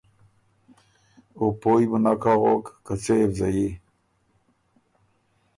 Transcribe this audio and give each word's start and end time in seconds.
او 1.37 1.45
پویٛ 1.59 1.85
بُو 1.89 1.97
نک 2.03 2.23
اغوک 2.31 2.65
که 2.85 2.93
څۀ 3.03 3.13
يې 3.19 3.25
بو 3.29 3.35
زيي۔ 3.37 3.69